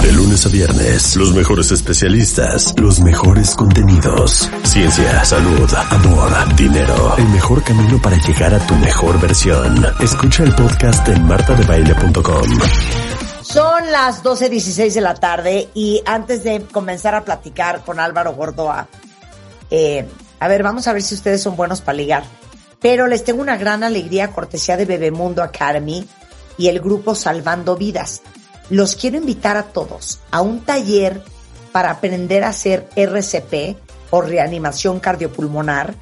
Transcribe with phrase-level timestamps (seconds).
[0.00, 4.48] De lunes a viernes, los mejores especialistas, los mejores contenidos.
[4.62, 7.16] Ciencia, salud, amor, dinero.
[7.18, 9.84] El mejor camino para llegar a tu mejor versión.
[10.00, 12.60] Escucha el podcast en martadebaile.com.
[13.42, 18.86] Son las 12.16 de la tarde y antes de comenzar a platicar con Álvaro Gordoa,
[19.68, 20.08] eh,
[20.38, 22.22] a ver, vamos a ver si ustedes son buenos para ligar.
[22.80, 26.06] Pero les tengo una gran alegría cortesía de Bebemundo Academy
[26.56, 28.22] y el grupo Salvando Vidas
[28.70, 31.22] los quiero invitar a todos a un taller
[31.72, 33.76] para aprender a hacer RCP
[34.10, 35.94] o reanimación cardiopulmonar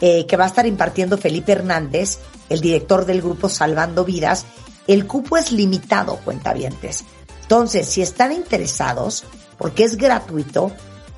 [0.00, 4.46] eh, que va a estar impartiendo Felipe Hernández, el director del grupo Salvando Vidas.
[4.86, 7.04] El cupo es limitado, cuentavientes.
[7.42, 9.24] Entonces, si están interesados,
[9.56, 10.70] porque es gratuito,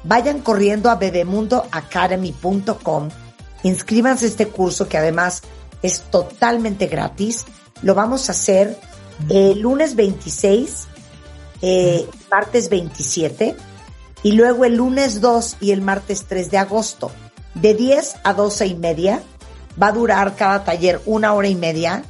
[0.04, 3.10] vayan corriendo a bebemundoacademy.com,
[3.62, 5.42] inscríbanse a este curso que además
[5.82, 7.44] es totalmente gratis.
[7.82, 8.78] Lo vamos a hacer
[9.28, 10.88] el lunes 26
[11.62, 13.56] eh, martes 27
[14.22, 17.11] y luego el lunes 2 y el martes 3 de agosto.
[17.55, 19.22] De 10 a 12 y media
[19.81, 22.05] va a durar cada taller una hora y media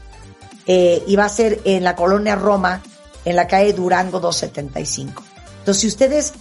[0.67, 2.83] eh, y va a ser en la colonia Roma,
[3.25, 5.23] en la calle Durango 275.
[5.59, 6.33] Entonces, si ustedes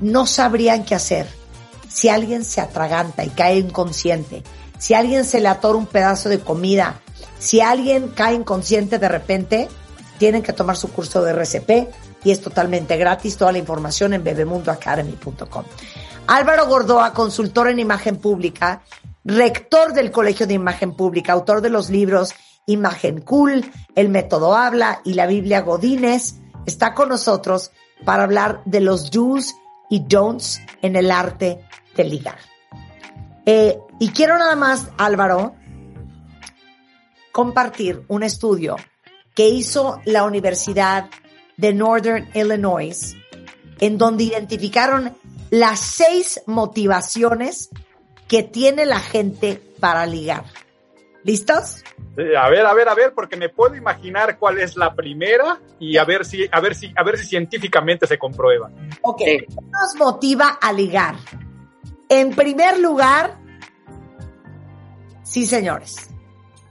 [0.00, 1.26] no sabrían qué hacer,
[1.88, 4.42] si alguien se atraganta y cae inconsciente,
[4.78, 7.00] si alguien se le atora un pedazo de comida,
[7.38, 9.68] si alguien cae inconsciente de repente,
[10.18, 11.88] tienen que tomar su curso de RCP
[12.26, 13.36] y es totalmente gratis.
[13.36, 15.64] Toda la información en bebemundoacademy.com.
[16.26, 18.82] Álvaro Gordoa, consultor en imagen pública,
[19.24, 22.34] rector del Colegio de Imagen Pública, autor de los libros
[22.66, 26.34] Imagen Cool, El Método Habla y la Biblia Godínez,
[26.66, 27.70] está con nosotros
[28.04, 29.54] para hablar de los do's
[29.88, 31.64] y don'ts en el arte
[31.94, 32.38] de ligar.
[33.44, 35.54] Eh, y quiero nada más, Álvaro,
[37.30, 38.74] compartir un estudio
[39.32, 41.08] que hizo la Universidad
[41.56, 43.16] de Northern Illinois,
[43.80, 45.16] en donde identificaron
[45.50, 47.70] las seis motivaciones
[48.28, 50.44] que tiene la gente para ligar.
[51.22, 51.82] ¿Listos?
[52.38, 55.96] A ver, a ver, a ver, porque me puedo imaginar cuál es la primera y
[55.96, 58.70] a ver si, a ver si, a ver si científicamente se comprueba.
[59.02, 61.16] Ok, ¿qué nos motiva a ligar?
[62.08, 63.36] En primer lugar,
[65.24, 66.08] sí, señores,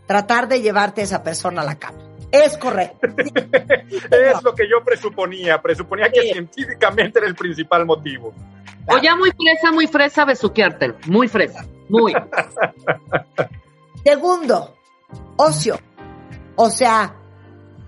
[0.07, 2.04] tratar de llevarte a esa persona a la cama.
[2.44, 3.07] Es correcto.
[3.18, 5.62] es lo que yo presuponía.
[5.62, 8.34] Presuponía que científicamente era el principal motivo.
[8.88, 10.97] O ya muy fresa, muy fresa, besuqueártelo.
[11.07, 11.66] Muy fresa.
[11.88, 12.13] Muy.
[14.03, 14.75] Segundo,
[15.38, 15.79] ocio.
[16.56, 17.16] O sea,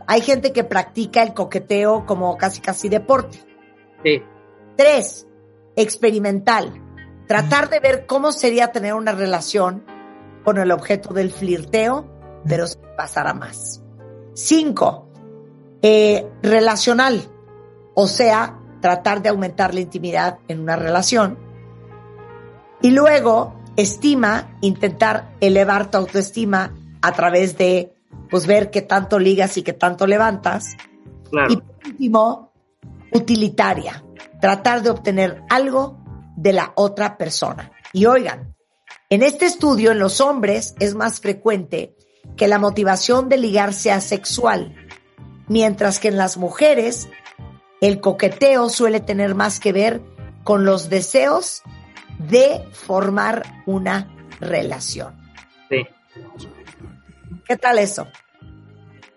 [0.07, 3.39] hay gente que practica el coqueteo como casi casi deporte.
[4.03, 4.23] Sí.
[4.77, 5.27] Tres,
[5.75, 6.81] experimental.
[7.27, 9.83] Tratar de ver cómo sería tener una relación
[10.45, 12.07] con el objeto del flirteo,
[12.47, 13.83] pero sin pasar a más.
[14.37, 15.09] Cinco,
[15.81, 17.23] eh, relacional,
[17.95, 21.39] o sea, tratar de aumentar la intimidad en una relación.
[22.83, 27.95] Y luego, estima, intentar elevar tu autoestima a través de,
[28.29, 30.77] pues, ver qué tanto ligas y qué tanto levantas.
[31.49, 32.53] Y por último,
[33.11, 34.03] utilitaria,
[34.39, 35.97] tratar de obtener algo
[36.35, 37.71] de la otra persona.
[37.91, 38.55] Y oigan,
[39.09, 41.96] en este estudio, en los hombres es más frecuente
[42.37, 44.75] que la motivación de ligar sea sexual,
[45.47, 47.09] mientras que en las mujeres
[47.81, 50.01] el coqueteo suele tener más que ver
[50.43, 51.63] con los deseos
[52.19, 55.15] de formar una relación.
[55.69, 55.85] Sí.
[57.45, 58.07] ¿Qué tal eso?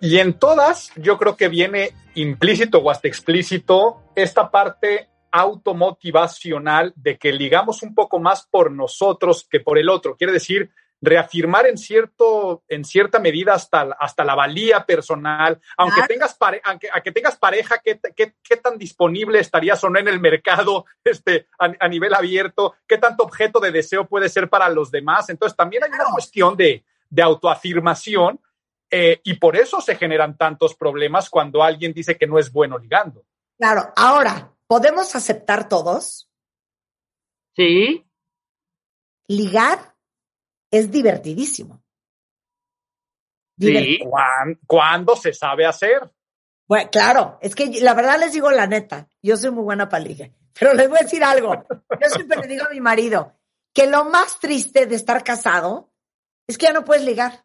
[0.01, 7.19] Y en todas, yo creo que viene implícito o hasta explícito esta parte automotivacional de
[7.19, 10.17] que ligamos un poco más por nosotros que por el otro.
[10.17, 10.71] Quiere decir,
[11.01, 16.89] reafirmar en cierto, en cierta medida hasta, hasta la valía personal, aunque tengas pare, aunque,
[16.93, 20.85] a que tengas pareja, ¿qué, qué, qué tan disponible estarías o no en el mercado
[21.05, 25.29] este, a, nivel abierto, qué tanto objeto de deseo puede ser para los demás.
[25.31, 28.41] Entonces también hay una cuestión de, de autoafirmación
[28.91, 32.77] eh, y por eso se generan tantos problemas cuando alguien dice que no es bueno
[32.77, 33.25] ligando.
[33.57, 36.29] Claro, ahora, ¿podemos aceptar todos?
[37.55, 38.07] Sí.
[39.29, 39.95] Ligar
[40.71, 41.83] es divertidísimo.
[43.59, 43.99] Sí,
[44.67, 46.11] ¿cuándo se sabe hacer?
[46.67, 50.05] Bueno, claro, es que la verdad les digo la neta, yo soy muy buena para
[50.05, 51.65] ligar, pero les voy a decir algo.
[52.01, 53.37] Yo siempre le digo a mi marido
[53.75, 55.93] que lo más triste de estar casado
[56.47, 57.45] es que ya no puedes ligar.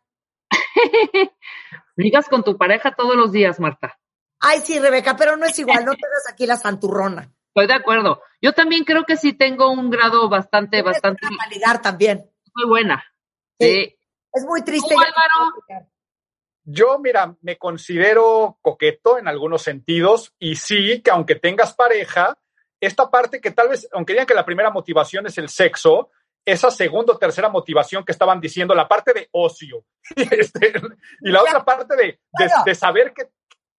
[1.96, 4.00] Ligas con tu pareja todos los días, Marta.
[4.40, 7.34] Ay, sí, Rebeca, pero no es igual, no tengas aquí la santurrona.
[7.48, 8.22] Estoy de acuerdo.
[8.42, 12.30] Yo también creo que sí tengo un grado bastante, bastante Para ligar también.
[12.54, 13.04] muy buena.
[13.60, 13.74] Sí.
[13.74, 13.98] Sí.
[14.34, 14.94] Es muy triste.
[14.94, 15.86] ¿Tú, Álvaro?
[16.66, 22.38] Yo, mira, me considero coqueto en algunos sentidos y sí que aunque tengas pareja,
[22.82, 26.10] esta parte que tal vez, aunque digan que la primera motivación es el sexo,
[26.44, 29.86] esa segunda o tercera motivación que estaban diciendo, la parte de ocio
[30.16, 30.74] este,
[31.22, 32.64] y la otra parte de, de, Bueno.
[32.66, 33.30] de saber que,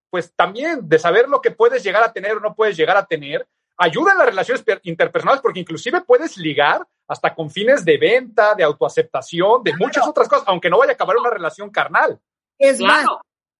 [0.08, 3.06] pues también, de saber lo que puedes llegar a tener o no puedes llegar a
[3.06, 3.46] tener,
[3.78, 8.54] ayuda en las relaciones per- interpersonales porque inclusive puedes ligar hasta con fines de venta,
[8.54, 12.20] de autoaceptación, de muchas otras cosas, aunque no vaya a acabar una relación carnal.
[12.58, 13.06] Es más,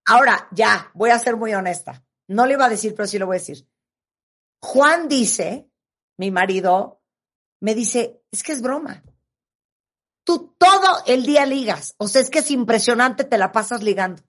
[0.05, 2.03] ahora ya, voy a ser muy honesta.
[2.27, 3.65] No le iba a decir, pero sí lo voy a decir.
[4.61, 5.69] Juan dice,
[6.17, 7.01] mi marido,
[7.61, 9.03] me dice, es que es broma.
[10.25, 11.95] Tú todo el día ligas.
[11.99, 14.21] O sea, es que es impresionante, te la pasas ligando.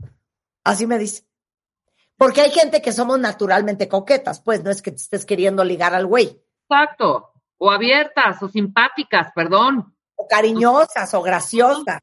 [0.64, 1.27] Así me dice.
[2.18, 5.94] Porque hay gente que somos naturalmente coquetas, pues no es que te estés queriendo ligar
[5.94, 6.42] al güey.
[6.68, 7.30] Exacto.
[7.58, 9.96] O abiertas, o simpáticas, perdón.
[10.16, 12.00] O cariñosas o graciosas.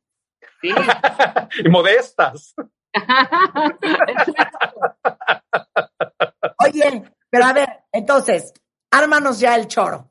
[0.62, 0.70] Sí.
[1.66, 2.56] y modestas.
[6.66, 8.54] Oye, pero a ver, entonces,
[8.90, 10.10] ármanos ya el choro.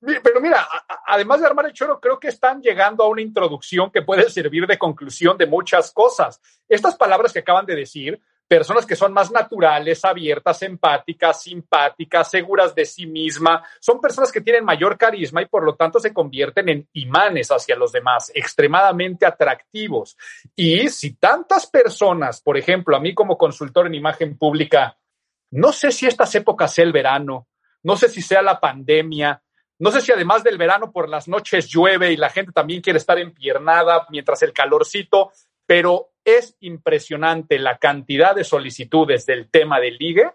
[0.00, 0.66] Pero mira,
[1.06, 4.66] además de armar el choro, creo que están llegando a una introducción que puede servir
[4.66, 6.40] de conclusión de muchas cosas.
[6.68, 8.20] Estas palabras que acaban de decir,
[8.54, 14.40] personas que son más naturales, abiertas, empáticas, simpáticas, seguras de sí misma, son personas que
[14.40, 19.26] tienen mayor carisma y por lo tanto se convierten en imanes hacia los demás, extremadamente
[19.26, 20.16] atractivos.
[20.54, 24.96] Y si tantas personas, por ejemplo, a mí como consultor en imagen pública,
[25.50, 27.48] no sé si estas épocas sea el verano,
[27.82, 29.42] no sé si sea la pandemia,
[29.80, 33.00] no sé si además del verano por las noches llueve y la gente también quiere
[33.00, 35.32] estar empiernada mientras el calorcito,
[35.66, 40.30] pero es impresionante la cantidad de solicitudes del tema del ligue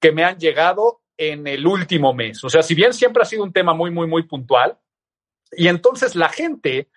[0.00, 2.42] que me han llegado en el último mes.
[2.42, 4.78] O sea, si bien siempre ha sido un tema muy, muy, muy puntual,
[5.52, 6.88] y entonces la gente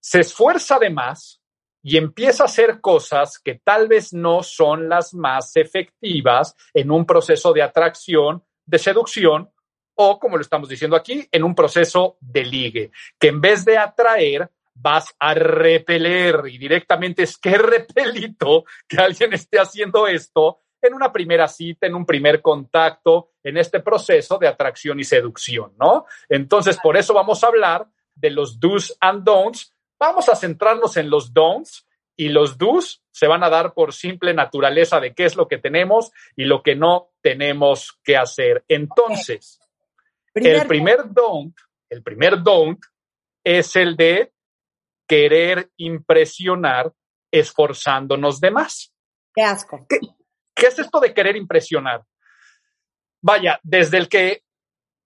[0.00, 1.42] se esfuerza de más
[1.82, 7.06] y empieza a hacer cosas que tal vez no son las más efectivas en un
[7.06, 9.50] proceso de atracción, de seducción
[9.94, 13.78] o, como lo estamos diciendo aquí, en un proceso de ligue, que en vez de
[13.78, 14.48] atraer,
[14.80, 21.12] vas a repeler y directamente es que repelito que alguien esté haciendo esto en una
[21.12, 26.06] primera cita, en un primer contacto, en este proceso de atracción y seducción, ¿no?
[26.28, 29.74] Entonces, por eso vamos a hablar de los do's and don'ts.
[29.98, 31.84] Vamos a centrarnos en los don'ts
[32.16, 35.58] y los do's se van a dar por simple naturaleza de qué es lo que
[35.58, 38.64] tenemos y lo que no tenemos que hacer.
[38.68, 39.58] Entonces,
[40.34, 41.56] el primer don't,
[41.90, 42.80] el primer don't
[43.42, 44.32] es el de
[45.08, 46.92] querer impresionar
[47.32, 48.94] esforzándonos de más.
[49.34, 49.86] Qué asco.
[49.88, 52.04] ¿Qué es esto de querer impresionar?
[53.22, 54.42] Vaya, desde el que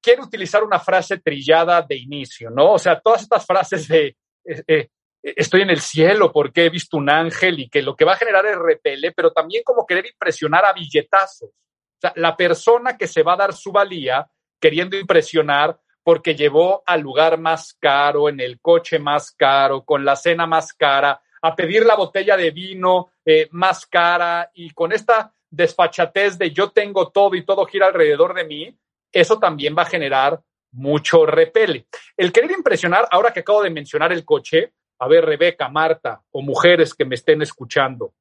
[0.02, 2.72] quiere utilizar una frase trillada de inicio, ¿no?
[2.72, 4.88] O sea, todas estas frases de eh, eh,
[5.22, 8.16] estoy en el cielo porque he visto un ángel y que lo que va a
[8.16, 11.50] generar es repele, pero también como querer impresionar a billetazos.
[11.50, 14.26] O sea, la persona que se va a dar su valía
[14.60, 20.16] queriendo impresionar porque llevó al lugar más caro, en el coche más caro, con la
[20.16, 25.32] cena más cara, a pedir la botella de vino eh, más cara y con esta
[25.50, 28.78] desfachatez de yo tengo todo y todo gira alrededor de mí,
[29.12, 30.40] eso también va a generar
[30.72, 31.86] mucho repele.
[32.16, 36.42] El querer impresionar, ahora que acabo de mencionar el coche, a ver, Rebeca, Marta o
[36.42, 38.14] mujeres que me estén escuchando,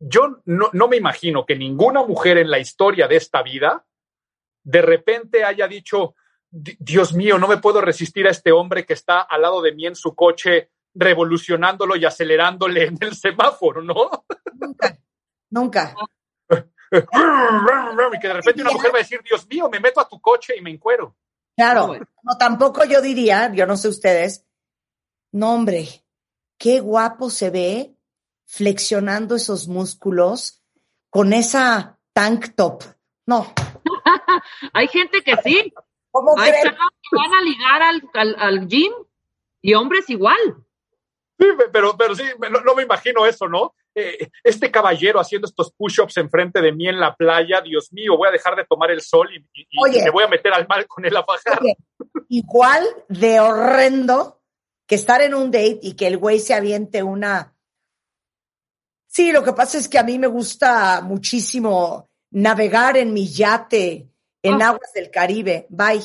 [0.00, 3.84] yo no, no me imagino que ninguna mujer en la historia de esta vida
[4.62, 6.14] de repente haya dicho,
[6.50, 9.86] Dios mío, no me puedo resistir a este hombre que está al lado de mí
[9.86, 14.24] en su coche revolucionándolo y acelerándole en el semáforo, ¿no?
[14.54, 14.98] Nunca,
[15.50, 15.94] nunca.
[16.50, 20.20] y que de repente una mujer va a decir, Dios mío, me meto a tu
[20.20, 21.16] coche y me encuero.
[21.56, 24.46] Claro, no, tampoco yo diría, yo no sé ustedes,
[25.32, 25.88] no hombre,
[26.56, 27.96] qué guapo se ve
[28.46, 30.62] flexionando esos músculos
[31.10, 32.84] con esa tank top.
[33.26, 33.52] No.
[34.72, 35.72] Hay gente que sí.
[36.10, 36.64] ¿Cómo Hay creen?
[36.64, 38.92] chavas que van a ligar al, al, al gym
[39.62, 40.36] y hombres igual.
[41.38, 43.74] Sí, pero, pero sí, no, no me imagino eso, ¿no?
[43.94, 48.28] Eh, este caballero haciendo estos push-ups enfrente de mí en la playa, Dios mío, voy
[48.28, 50.02] a dejar de tomar el sol y, y- y Oye.
[50.04, 51.60] me voy a meter al mar con él a bajar.
[51.62, 51.76] Oye,
[52.28, 54.40] igual de horrendo
[54.86, 57.54] que estar en un date y que el güey se aviente una
[59.10, 64.07] Sí, lo que pasa es que a mí me gusta muchísimo navegar en mi yate
[64.42, 65.66] en aguas del Caribe.
[65.68, 66.02] Bye,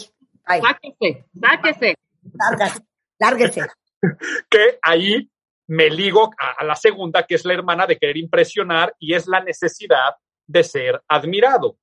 [0.47, 0.61] bye.
[0.61, 1.95] Sáquese, sáquese.
[2.33, 2.81] Lárgase,
[3.19, 3.61] lárguese.
[4.49, 5.29] que ahí
[5.67, 9.27] me ligo a, a la segunda, que es la hermana de querer impresionar y es
[9.27, 11.77] la necesidad de ser admirado.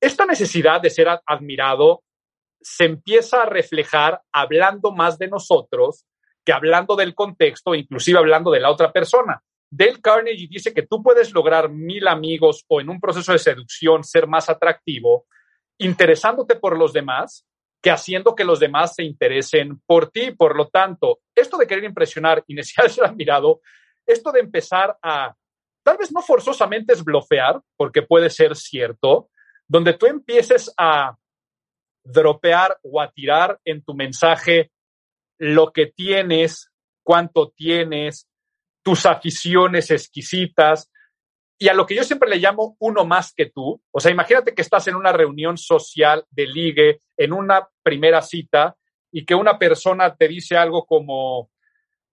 [0.00, 2.02] Esta necesidad de ser admirado
[2.60, 6.04] se empieza a reflejar hablando más de nosotros
[6.44, 9.42] que hablando del contexto, inclusive hablando de la otra persona.
[9.68, 14.04] Dale Carnegie dice que tú puedes lograr mil amigos o en un proceso de seducción
[14.04, 15.26] ser más atractivo
[15.78, 17.46] interesándote por los demás
[17.82, 20.32] que haciendo que los demás se interesen por ti.
[20.32, 23.60] Por lo tanto, esto de querer impresionar y necesidad de ser admirado,
[24.06, 25.34] esto de empezar a,
[25.84, 29.30] tal vez no forzosamente es blofear, porque puede ser cierto,
[29.68, 31.16] donde tú empieces a
[32.04, 34.70] dropear o a tirar en tu mensaje
[35.38, 36.70] lo que tienes,
[37.02, 38.28] cuánto tienes,
[38.82, 40.90] tus aficiones exquisitas,
[41.58, 43.80] y a lo que yo siempre le llamo uno más que tú.
[43.90, 48.76] O sea, imagínate que estás en una reunión social de ligue, en una primera cita,
[49.10, 51.50] y que una persona te dice algo como,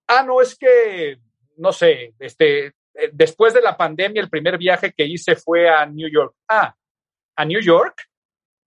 [0.07, 1.19] ah, no, es que,
[1.57, 5.85] no sé, este, eh, después de la pandemia, el primer viaje que hice fue a
[5.85, 6.35] New York.
[6.47, 6.73] Ah,
[7.35, 8.03] ¿a New York?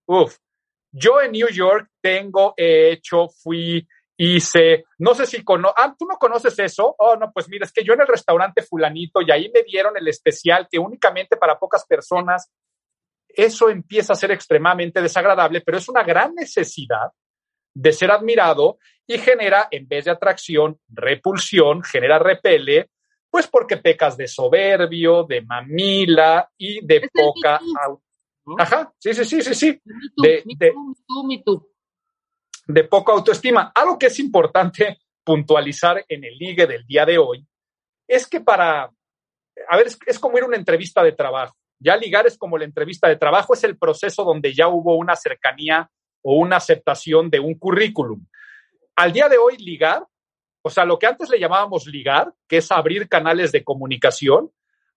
[0.05, 0.37] Uf,
[0.91, 6.05] yo en New York tengo, he hecho, fui, hice, no sé si cono ah, ¿tú
[6.05, 6.95] no conoces eso?
[6.97, 9.95] Oh, no, pues mira, es que yo en el restaurante fulanito y ahí me dieron
[9.95, 12.51] el especial que únicamente para pocas personas,
[13.29, 17.11] eso empieza a ser extremadamente desagradable, pero es una gran necesidad
[17.73, 22.89] de ser admirado y genera, en vez de atracción, repulsión, genera repele,
[23.29, 27.59] pues porque pecas de soberbio, de mamila y de Es poca...
[28.57, 29.81] Ajá, sí, sí, sí, sí, sí
[30.15, 30.73] de- de-.
[32.67, 33.71] De poca autoestima.
[33.73, 37.45] Algo que es importante puntualizar en el ligue del día de hoy
[38.07, 38.91] es que para,
[39.69, 41.55] a ver, es, como ir a una entrevista de trabajo.
[41.79, 45.15] Ya ligar es como la entrevista de trabajo, es el proceso donde ya hubo una
[45.15, 45.89] cercanía
[46.23, 48.25] o una aceptación de un currículum.
[48.95, 50.03] Al día de hoy, ligar,
[50.63, 54.51] o sea, lo que antes le llamábamos ligar, que es abrir canales de comunicación,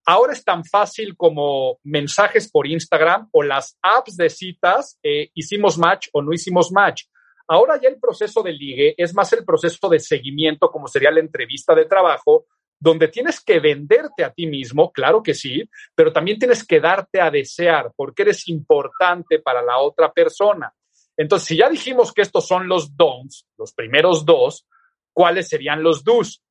[0.06, 5.76] ahora es tan fácil como mensajes por Instagram o las apps de citas, eh, hicimos
[5.76, 7.04] match o no hicimos match.
[7.52, 11.18] Ahora ya el proceso de ligue es más el proceso de seguimiento, como sería la
[11.18, 12.46] entrevista de trabajo,
[12.78, 17.20] donde tienes que venderte a ti mismo, claro que sí, pero también tienes que darte
[17.20, 20.72] a desear porque eres importante para la otra persona.
[21.16, 24.64] Entonces, si ya dijimos que estos son los don'ts, los primeros dos,
[25.12, 26.44] ¿cuáles serían los do's?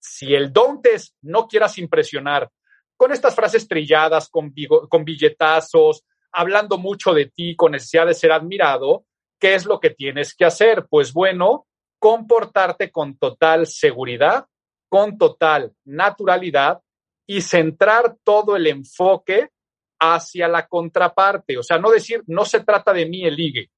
[0.00, 2.50] Si el don't es no quieras impresionar
[2.96, 4.50] con estas frases trilladas, con,
[4.88, 9.04] con billetazos, hablando mucho de ti, con necesidad de ser admirado,
[9.42, 10.86] ¿qué es lo que tienes que hacer?
[10.88, 11.66] Pues bueno,
[11.98, 14.46] comportarte con total seguridad,
[14.88, 16.80] con total naturalidad
[17.26, 19.50] y centrar todo el enfoque
[19.98, 21.58] hacia la contraparte.
[21.58, 23.68] O sea, no decir, no se trata de mí el ligue,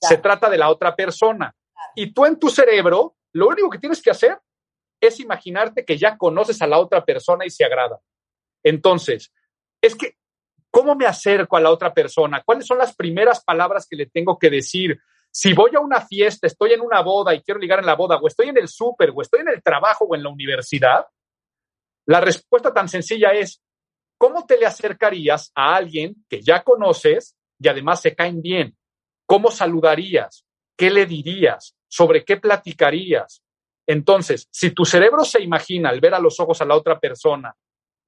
[0.00, 1.54] se trata de la otra persona.
[1.94, 4.36] Y tú en tu cerebro, lo único que tienes que hacer
[5.00, 8.00] es imaginarte que ya conoces a la otra persona y se agrada.
[8.64, 9.32] Entonces,
[9.80, 10.16] es que,
[10.68, 12.42] ¿cómo me acerco a la otra persona?
[12.44, 15.00] ¿Cuáles son las primeras palabras que le tengo que decir?
[15.34, 18.16] Si voy a una fiesta, estoy en una boda y quiero ligar en la boda,
[18.16, 21.06] o estoy en el súper, o estoy en el trabajo o en la universidad,
[22.06, 23.62] la respuesta tan sencilla es,
[24.18, 28.76] ¿cómo te le acercarías a alguien que ya conoces y además se caen bien?
[29.26, 30.44] ¿Cómo saludarías?
[30.76, 31.74] ¿Qué le dirías?
[31.88, 33.42] ¿Sobre qué platicarías?
[33.86, 37.54] Entonces, si tu cerebro se imagina al ver a los ojos a la otra persona,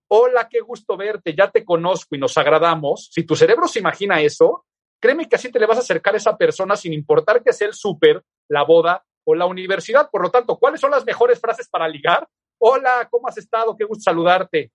[0.08, 4.20] hola, qué gusto verte, ya te conozco y nos agradamos, si tu cerebro se imagina
[4.20, 4.66] eso,
[5.04, 7.68] créeme que así te le vas a acercar a esa persona sin importar que sea
[7.68, 10.08] el súper, la boda o la universidad.
[10.10, 12.26] Por lo tanto, ¿cuáles son las mejores frases para ligar?
[12.56, 13.76] Hola, ¿cómo has estado?
[13.76, 14.72] Qué gusto saludarte.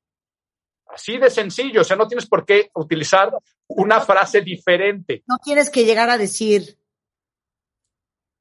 [0.86, 3.36] Así de sencillo, o sea, no tienes por qué utilizar
[3.70, 5.24] una frase diferente.
[5.26, 6.78] No tienes que llegar a decir.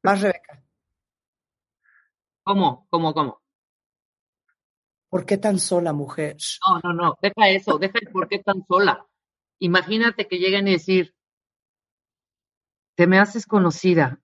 [0.02, 0.62] Más, Rebeca.
[2.42, 2.86] ¿Cómo?
[2.90, 3.14] ¿Cómo?
[3.14, 3.40] ¿Cómo?
[5.08, 6.36] ¿Por qué tan sola, mujer?
[6.68, 7.18] No, no, no.
[7.22, 7.78] Deja eso.
[7.78, 9.06] Deja el por qué tan sola.
[9.58, 11.14] Imagínate que lleguen y decir,
[12.98, 14.18] te me haces conocida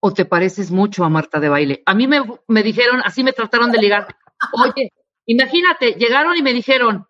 [0.00, 1.82] o te pareces mucho a Marta de baile.
[1.86, 4.16] A mí me, me dijeron, así me trataron de ligar.
[4.52, 4.92] Oye,
[5.26, 7.08] imagínate, llegaron y me dijeron,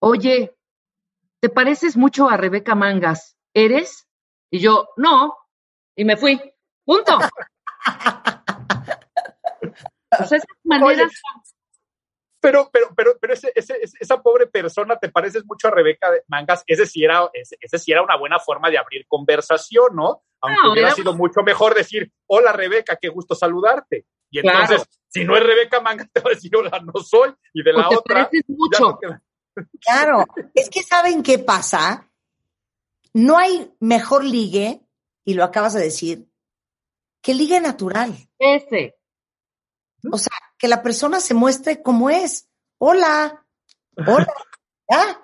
[0.00, 0.54] oye,
[1.40, 3.38] te pareces mucho a Rebeca Mangas.
[3.54, 4.06] ¿Eres?
[4.50, 5.34] Y yo, no.
[5.96, 6.38] Y me fui.
[6.84, 7.16] Punto.
[7.16, 7.20] O
[10.26, 11.10] sea, esas maneras
[12.44, 16.22] Pero, pero, pero, pero ese, ese, esa pobre persona te pareces mucho a Rebeca de
[16.28, 16.62] Mangas.
[16.66, 20.22] Ese sí, era, ese, ese sí era una buena forma de abrir conversación, ¿no?
[20.44, 24.06] aunque hubiera sido mucho mejor decir, hola Rebeca, qué gusto saludarte.
[24.30, 27.32] Y entonces, si no es Rebeca Manga, te va a decir, hola, no soy.
[27.52, 28.28] Y de la otra.
[28.48, 28.98] Mucho.
[29.80, 30.24] Claro,
[30.54, 32.10] es que ¿saben qué pasa?
[33.12, 34.80] No hay mejor ligue,
[35.24, 36.28] y lo acabas de decir,
[37.22, 38.14] que ligue natural.
[38.38, 38.96] Ese.
[40.10, 42.48] O sea, que la persona se muestre como es.
[42.78, 43.44] Hola,
[43.98, 44.26] hola,
[44.90, 45.20] ¿ya?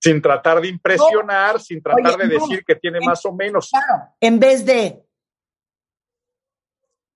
[0.00, 3.70] Sin tratar de impresionar, sin tratar de decir que tiene más o menos.
[3.70, 5.00] Claro, en vez de,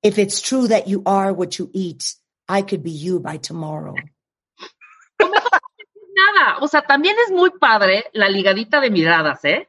[0.00, 2.04] if it's true that you are what you eat,
[2.48, 3.96] I could be you by tomorrow.
[5.18, 9.68] Nada, o sea, también es muy padre la ligadita de miradas, ¿eh?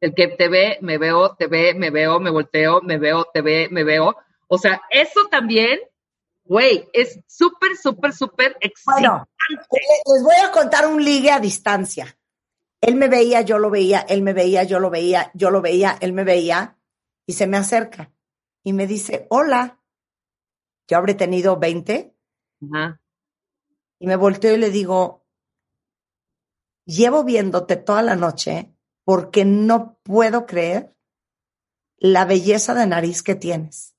[0.00, 3.42] El que te ve, me veo, te ve, me veo, me volteo, me veo, te
[3.42, 4.16] ve, me veo.
[4.46, 5.80] O sea, eso también
[6.52, 9.08] Güey, es súper, súper, súper excitante.
[9.08, 12.14] Bueno, les voy a contar un ligue a distancia.
[12.78, 15.96] Él me veía, yo lo veía, él me veía, yo lo veía, yo lo veía,
[16.02, 16.76] él me veía
[17.24, 18.12] y se me acerca
[18.62, 19.80] y me dice, hola.
[20.88, 22.14] Yo habré tenido 20.
[23.98, 25.24] Y me volteo y le digo,
[26.84, 30.94] llevo viéndote toda la noche porque no puedo creer
[31.96, 33.91] la belleza de nariz que tienes.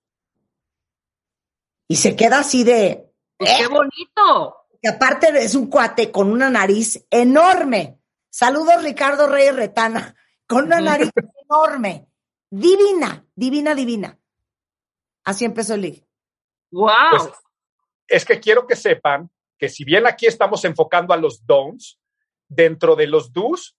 [1.88, 3.12] Y se queda así de...
[3.38, 4.56] Pues ¡Qué bonito!
[4.82, 8.00] Que aparte es un cuate con una nariz enorme.
[8.30, 10.16] Saludos Ricardo Reyes Retana,
[10.48, 11.12] con una nariz
[11.50, 12.08] enorme.
[12.50, 14.20] Divina, divina, divina.
[15.24, 16.08] Así empezó el ligue.
[16.72, 16.92] ¡Wow!
[17.12, 17.30] Pues,
[18.08, 22.00] es que quiero que sepan que si bien aquí estamos enfocando a los don'ts,
[22.48, 23.76] dentro de los do's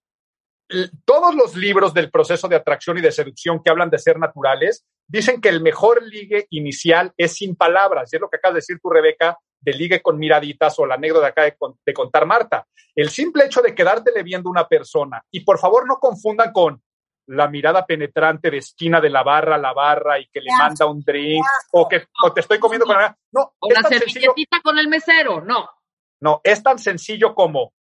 [1.05, 4.85] todos los libros del proceso de atracción y de seducción que hablan de ser naturales
[5.07, 8.13] dicen que el mejor ligue inicial es sin palabras.
[8.13, 10.95] Y es lo que acabas de decir tú, Rebeca, de ligue con miraditas o la
[10.95, 12.67] anécdota acá de, de contar Marta.
[12.95, 16.81] El simple hecho de quedártele viendo una persona, y por favor no confundan con
[17.27, 20.87] la mirada penetrante de esquina de la barra a la barra y que le manda
[20.87, 24.79] un drink o que o te estoy comiendo con la no o la servilletita con
[24.79, 25.69] el mesero no
[26.21, 27.73] no es tan sencillo como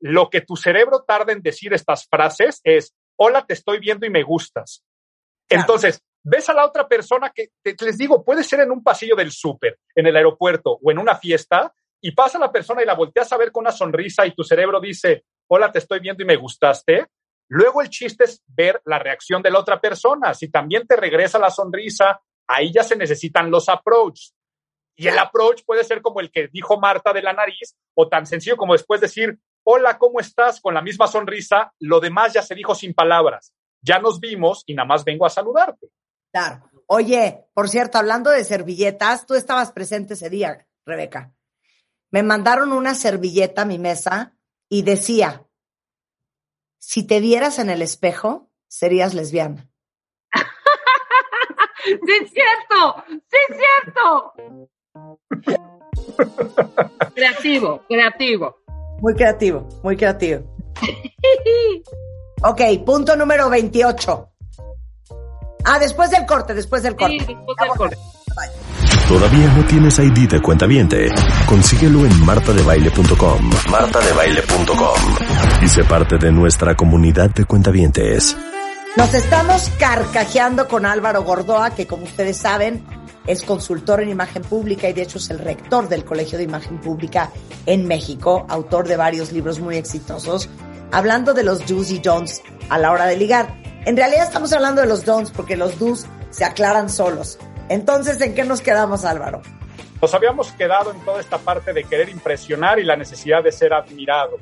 [0.00, 4.10] lo que tu cerebro tarda en decir estas frases es, hola, te estoy viendo y
[4.10, 4.82] me gustas.
[5.48, 9.30] Entonces, ves a la otra persona que, les digo, puede ser en un pasillo del
[9.32, 13.30] súper, en el aeropuerto o en una fiesta, y pasa la persona y la volteas
[13.32, 16.36] a ver con una sonrisa y tu cerebro dice, hola, te estoy viendo y me
[16.36, 17.06] gustaste.
[17.48, 20.32] Luego el chiste es ver la reacción de la otra persona.
[20.32, 24.34] Si también te regresa la sonrisa, ahí ya se necesitan los approaches.
[24.96, 28.26] Y el approach puede ser como el que dijo Marta de la nariz, o tan
[28.26, 29.38] sencillo como después decir,
[29.72, 30.60] hola, ¿cómo estás?
[30.60, 33.54] Con la misma sonrisa, lo demás ya se dijo sin palabras.
[33.80, 35.88] Ya nos vimos y nada más vengo a saludarte.
[36.32, 36.68] Claro.
[36.86, 41.32] Oye, por cierto, hablando de servilletas, tú estabas presente ese día, Rebeca.
[42.10, 44.34] Me mandaron una servilleta a mi mesa
[44.68, 45.46] y decía,
[46.78, 49.70] si te vieras en el espejo, serías lesbiana.
[51.84, 54.34] sí es cierto, sí es cierto.
[57.14, 58.60] creativo, creativo.
[59.00, 60.42] Muy creativo, muy creativo.
[62.42, 64.28] ok, punto número 28.
[65.64, 67.20] Ah, después del corte, después del corte.
[67.20, 67.96] Sí, después del corte.
[69.08, 71.10] ¿Todavía no tienes ID de cuenta viente?
[71.46, 73.50] Consíguelo en martadebaile.com.
[73.68, 74.98] martadebaile.com.
[75.62, 78.36] Y sé parte de nuestra comunidad de cuentavientes.
[78.96, 82.84] Nos estamos carcajeando con Álvaro Gordoa, que como ustedes saben,
[83.26, 86.80] es consultor en imagen pública y de hecho es el rector del Colegio de Imagen
[86.80, 87.30] Pública
[87.66, 90.48] en México, autor de varios libros muy exitosos,
[90.92, 93.54] hablando de los do's y don'ts a la hora de ligar.
[93.86, 97.38] En realidad estamos hablando de los don'ts porque los do's se aclaran solos.
[97.68, 99.42] Entonces, ¿en qué nos quedamos, Álvaro?
[100.00, 103.74] Nos habíamos quedado en toda esta parte de querer impresionar y la necesidad de ser
[103.74, 104.38] admirado.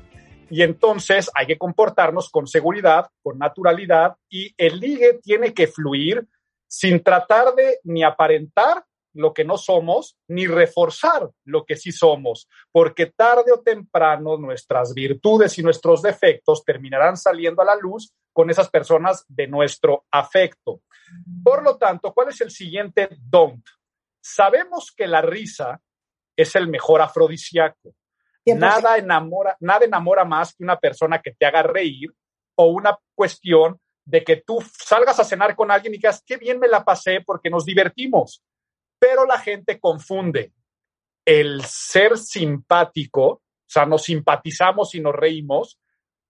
[0.50, 6.26] Y entonces hay que comportarnos con seguridad, con naturalidad y el ligue tiene que fluir
[6.68, 12.48] sin tratar de ni aparentar lo que no somos, ni reforzar lo que sí somos,
[12.70, 18.50] porque tarde o temprano nuestras virtudes y nuestros defectos terminarán saliendo a la luz con
[18.50, 20.82] esas personas de nuestro afecto.
[21.42, 23.66] Por lo tanto, ¿cuál es el siguiente don't?
[24.20, 25.80] Sabemos que la risa
[26.36, 27.94] es el mejor afrodisíaco.
[28.46, 32.14] Nada enamora, nada enamora más que una persona que te haga reír
[32.54, 36.58] o una cuestión de que tú salgas a cenar con alguien y digas, qué bien
[36.58, 38.42] me la pasé porque nos divertimos.
[38.98, 40.54] Pero la gente confunde
[41.26, 45.78] el ser simpático, o sea, nos simpatizamos y nos reímos,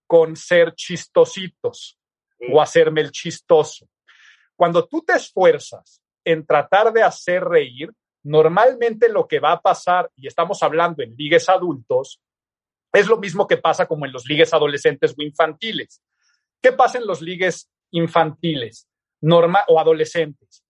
[0.09, 1.97] con ser chistositos
[2.53, 3.89] o hacerme el chistoso.
[4.57, 7.93] Cuando tú te esfuerzas en tratar de hacer reír,
[8.25, 12.21] normalmente lo que va a pasar, y estamos hablando en ligues adultos,
[12.93, 16.03] es lo mismo que pasa como en los ligues adolescentes o infantiles.
[16.61, 18.89] ¿Qué pasa en los ligues infantiles?
[19.21, 20.65] normal o adolescentes,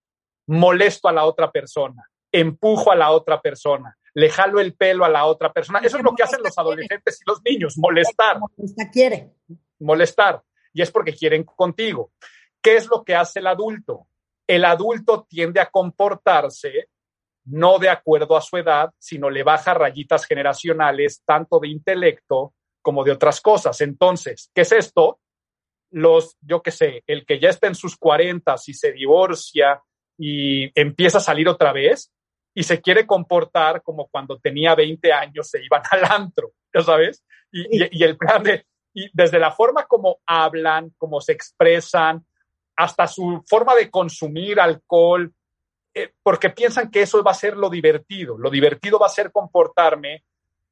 [0.47, 5.09] molesto a la otra persona, empujo a la otra persona, le jalo el pelo a
[5.09, 5.81] la otra persona.
[5.81, 8.39] Eso es lo que hacen los adolescentes y los niños, molestar.
[8.39, 9.35] Molesta quiere.
[9.81, 10.43] Molestar.
[10.73, 12.13] Y es porque quieren contigo.
[12.61, 14.09] ¿Qué es lo que hace el adulto?
[14.47, 16.89] El adulto tiende a comportarse
[17.45, 23.05] no de acuerdo a su edad, sino le baja rayitas generacionales, tanto de intelecto como
[23.05, 23.81] de otras cosas.
[23.81, 25.21] Entonces, ¿qué es esto?
[25.91, 29.83] Los, yo qué sé, el que ya está en sus 40 y se divorcia
[30.19, 32.13] y empieza a salir otra vez
[32.55, 37.25] y se quiere comportar como cuando tenía 20 años se iban al antro, ¿ya sabes?
[37.53, 42.27] Y, el plan de, y desde la forma como hablan, como se expresan,
[42.77, 45.33] hasta su forma de consumir alcohol,
[45.95, 48.37] eh, porque piensan que eso va a ser lo divertido.
[48.37, 50.25] Lo divertido va a ser comportarme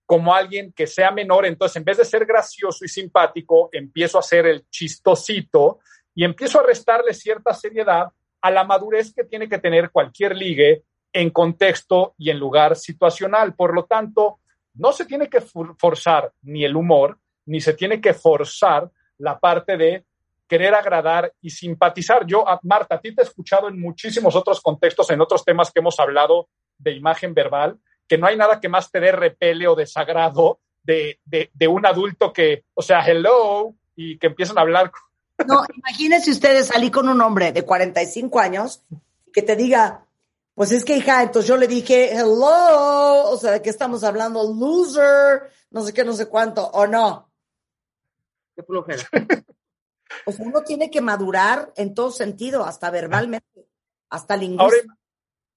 [0.07, 1.45] como alguien que sea menor.
[1.45, 5.81] Entonces, en vez de ser gracioso y simpático, empiezo a ser el chistosito
[6.15, 8.07] y empiezo a restarle cierta seriedad
[8.41, 13.55] a la madurez que tiene que tener cualquier ligue en contexto y en lugar situacional.
[13.55, 14.39] Por lo tanto,
[14.75, 19.77] no se tiene que forzar ni el humor, ni se tiene que forzar la parte
[19.77, 20.05] de
[20.47, 22.25] querer agradar y simpatizar.
[22.27, 25.81] Yo, Marta, a ti te he escuchado en muchísimos otros contextos, en otros temas que
[25.81, 29.75] hemos hablado de imagen verbal, que no hay nada que más te dé repele o
[29.75, 34.93] desagrado de, de, un adulto que, o sea, hello, y que empiezan a hablar.
[35.47, 38.83] No, imagínense ustedes salir con un hombre de 45 años
[39.33, 40.07] que te diga,
[40.55, 44.43] pues es que hija, entonces yo le dije, hello, o sea, ¿de qué estamos hablando?
[44.43, 47.31] Loser, no sé qué, no sé cuánto, o no.
[48.55, 49.03] Qué flojera.
[50.25, 53.67] O sea, uno tiene que madurar en todo sentido, hasta verbalmente,
[54.09, 55.03] hasta lingüísticamente.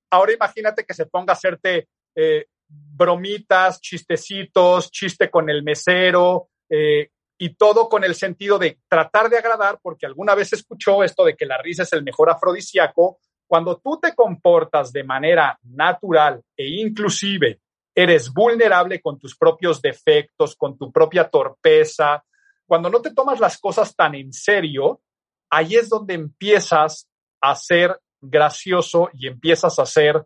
[0.09, 7.09] Ahora, imagínate que se ponga a hacerte eh, bromitas, chistecitos, chiste con el mesero, eh,
[7.41, 11.35] y todo con el sentido de tratar de agradar, porque alguna vez escuchó esto de
[11.35, 13.19] que la risa es el mejor afrodisíaco.
[13.47, 17.61] Cuando tú te comportas de manera natural e inclusive
[17.95, 22.23] eres vulnerable con tus propios defectos, con tu propia torpeza,
[22.67, 25.01] cuando no te tomas las cosas tan en serio,
[25.49, 27.09] ahí es donde empiezas
[27.41, 30.25] a ser gracioso y empiezas a ser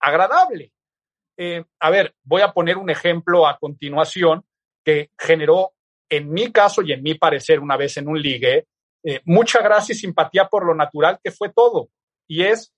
[0.00, 0.72] agradable.
[1.40, 4.44] Eh, a ver, voy a poner un ejemplo a continuación
[4.84, 5.72] que generó,
[6.10, 8.66] en mi caso y en mi parecer, una vez en un ligue,
[9.04, 11.90] eh, mucha gracia y simpatía por lo natural que fue todo.
[12.26, 12.74] Y es,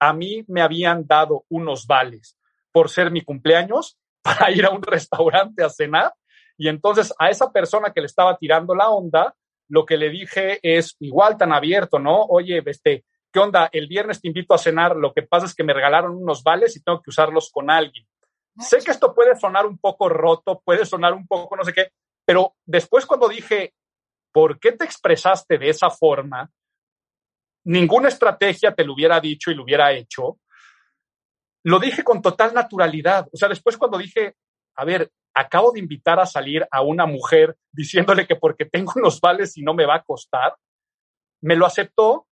[0.00, 2.38] a mí me habían dado unos vales
[2.72, 6.14] por ser mi cumpleaños para ir a un restaurante a cenar
[6.56, 9.34] y entonces a esa persona que le estaba tirando la onda,
[9.68, 12.22] lo que le dije es igual tan abierto, ¿no?
[12.22, 13.68] Oye, este, ¿qué onda?
[13.72, 16.76] El viernes te invito a cenar, lo que pasa es que me regalaron unos vales
[16.76, 18.06] y tengo que usarlos con alguien.
[18.58, 21.90] Sé que esto puede sonar un poco roto, puede sonar un poco no sé qué,
[22.24, 23.74] pero después cuando dije,
[24.32, 26.50] ¿por qué te expresaste de esa forma?
[27.64, 30.38] Ninguna estrategia te lo hubiera dicho y lo hubiera hecho.
[31.64, 33.28] Lo dije con total naturalidad.
[33.32, 34.34] O sea, después cuando dije,
[34.76, 39.20] a ver, acabo de invitar a salir a una mujer diciéndole que porque tengo unos
[39.20, 40.56] vales y no me va a costar,
[41.40, 42.26] me lo aceptó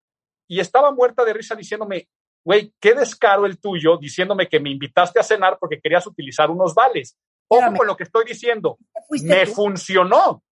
[0.49, 2.09] y estaba muerta de risa diciéndome,
[2.45, 6.75] güey, qué descaro el tuyo diciéndome que me invitaste a cenar porque querías utilizar unos
[6.75, 7.17] vales.
[7.49, 8.79] Ojo con lo que estoy diciendo.
[9.23, 10.43] Me funcionó.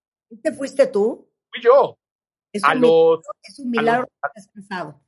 [0.41, 1.29] ¿Te fuiste tú?
[1.51, 1.97] Fui yo.
[2.53, 5.01] Es a los, es un milagro que estés casado.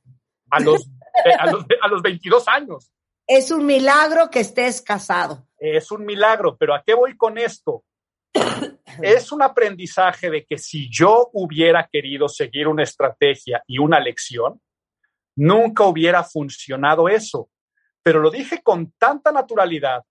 [0.50, 0.88] A los,
[1.38, 2.92] a, los, a los 22 años.
[3.26, 7.84] Es un milagro que estés casado es un milagro, pero ¿a qué voy con esto?
[9.02, 14.60] es un aprendizaje de que si yo hubiera querido seguir una estrategia y una lección,
[15.38, 17.48] nunca hubiera funcionado eso.
[18.02, 20.02] Pero lo dije con tanta naturalidad,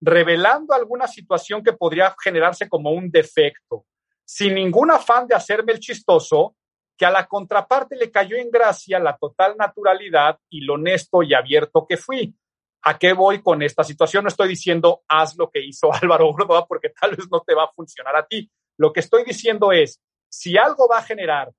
[0.00, 3.84] revelando alguna situación que podría generarse como un defecto,
[4.24, 6.56] sin ningún afán de hacerme el chistoso,
[6.96, 11.34] que a la contraparte le cayó en gracia la total naturalidad y lo honesto y
[11.34, 12.34] abierto que fui.
[12.82, 14.24] ¿A qué voy con esta situación?
[14.24, 17.64] No estoy diciendo haz lo que hizo Álvaro Gordoa porque tal vez no te va
[17.64, 18.50] a funcionar a ti.
[18.78, 21.52] Lo que estoy diciendo es, si algo va a generar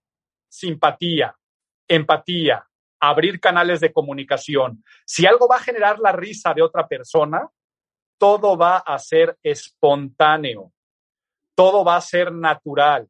[0.49, 1.35] simpatía,
[1.87, 2.65] empatía,
[2.99, 7.47] abrir canales de comunicación, si algo va a generar la risa de otra persona,
[8.17, 10.71] todo va a ser espontáneo,
[11.55, 13.07] todo va a ser natural.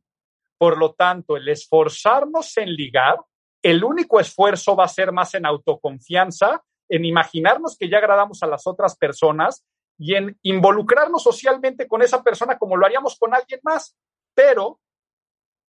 [0.57, 3.19] Por lo tanto, el esforzarnos en ligar,
[3.61, 8.47] el único esfuerzo va a ser más en autoconfianza en imaginarnos que ya agradamos a
[8.47, 9.65] las otras personas
[9.97, 13.95] y en involucrarnos socialmente con esa persona como lo haríamos con alguien más,
[14.33, 14.79] pero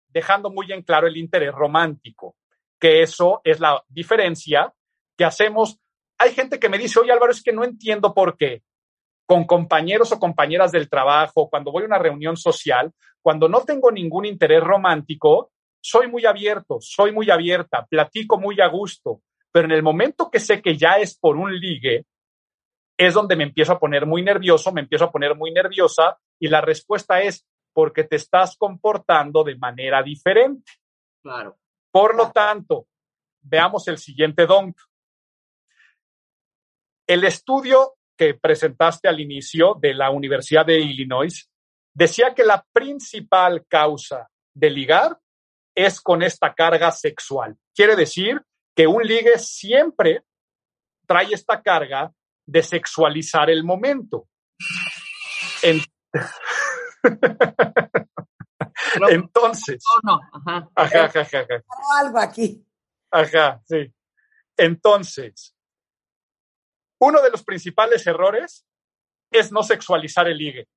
[0.09, 2.35] dejando muy en claro el interés romántico,
[2.85, 4.71] que eso es la diferencia
[5.17, 5.79] que hacemos.
[6.19, 8.61] Hay gente que me dice, oye Álvaro, es que no entiendo por qué
[9.25, 12.91] con compañeros o compañeras del trabajo, cuando voy a una reunión social,
[13.23, 18.67] cuando no tengo ningún interés romántico, soy muy abierto, soy muy abierta, platico muy a
[18.67, 22.05] gusto, pero en el momento que sé que ya es por un ligue,
[22.95, 26.49] es donde me empiezo a poner muy nervioso, me empiezo a poner muy nerviosa y
[26.49, 30.71] la respuesta es porque te estás comportando de manera diferente.
[31.23, 31.57] Claro.
[31.95, 32.89] Por lo tanto,
[33.41, 34.75] veamos el siguiente don.
[37.07, 41.49] El estudio que presentaste al inicio de la Universidad de Illinois
[41.93, 45.17] decía que la principal causa de ligar
[45.73, 47.55] es con esta carga sexual.
[47.73, 48.41] Quiere decir
[48.75, 50.25] que un ligue siempre
[51.07, 52.11] trae esta carga
[52.45, 54.27] de sexualizar el momento.
[59.09, 60.69] Entonces, ajá.
[60.75, 61.47] Ajá, ajá, ajá,
[61.99, 62.65] Algo aquí.
[63.11, 63.93] Ajá, sí.
[64.57, 65.55] Entonces,
[66.99, 68.65] uno de los principales errores
[69.31, 70.67] es no sexualizar el ligue.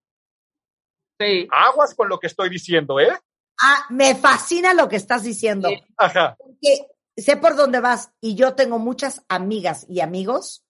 [1.20, 1.48] Sí.
[1.50, 3.16] Aguas con lo que estoy diciendo, ¿eh?
[3.60, 5.68] Ah, me fascina lo que estás diciendo.
[5.68, 5.84] Sí.
[5.96, 6.36] Ajá.
[6.38, 6.86] Porque
[7.16, 10.64] sé por dónde vas y yo tengo muchas amigas y amigos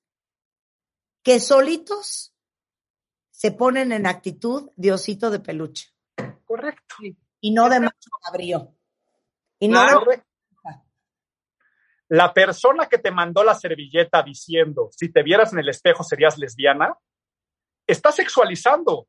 [1.22, 2.34] que solitos
[3.30, 5.97] se ponen en actitud de osito de peluche
[6.48, 6.96] Correcto.
[7.40, 8.74] y no de macho cabrío.
[9.60, 10.04] Y no Claro.
[10.06, 10.22] de-.
[12.08, 16.38] La persona que te mandó la servilleta diciendo, si te vieras en el espejo serías
[16.38, 16.96] lesbiana,
[17.86, 19.06] está sexualizando,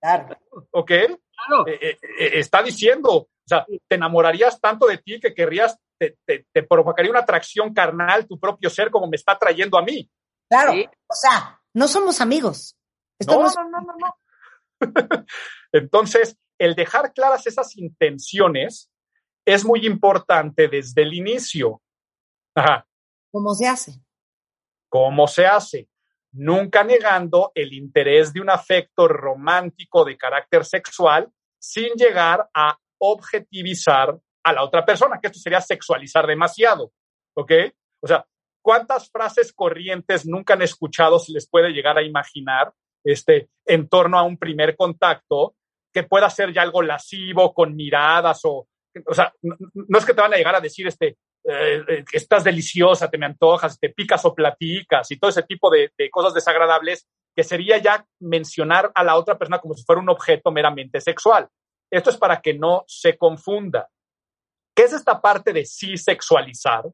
[0.00, 0.36] Claro.
[0.72, 0.88] ¿ok?
[0.90, 1.66] Claro.
[1.68, 6.16] Eh, eh, eh, está diciendo, o sea, te enamorarías tanto de ti que querrías, te,
[6.24, 10.10] te- te provocaría una atracción carnal tu propio ser como me está trayendo a mí.
[10.48, 10.72] Claro.
[10.72, 10.86] Sí.
[11.06, 12.76] O sea, no somos amigos.
[13.26, 14.16] No, no, no, no, no.
[15.72, 18.90] Entonces, el dejar claras esas intenciones
[19.44, 21.80] es muy importante desde el inicio.
[22.54, 22.86] Ajá.
[23.30, 23.92] ¿Cómo se hace?
[24.88, 25.88] ¿Cómo se hace?
[26.32, 34.18] Nunca negando el interés de un afecto romántico de carácter sexual sin llegar a objetivizar
[34.42, 36.92] a la otra persona, que esto sería sexualizar demasiado.
[37.34, 37.52] ¿Ok?
[38.00, 38.26] O sea,
[38.62, 42.72] ¿cuántas frases corrientes nunca han escuchado se les puede llegar a imaginar
[43.04, 45.54] este, en torno a un primer contacto
[45.92, 48.68] que pueda ser ya algo lascivo, con miradas o,
[49.06, 52.44] o sea, no, es que te van a llegar a decir, este, eh, eh, estás
[52.44, 56.34] deliciosa, te me antojas, te picas o platicas y todo ese tipo de, de cosas
[56.34, 61.00] desagradables que sería ya mencionar a la otra persona como si fuera un objeto meramente
[61.00, 61.48] sexual.
[61.90, 63.88] Esto es para que no se confunda.
[64.74, 66.84] ¿Qué es esta parte de sí sexualizar?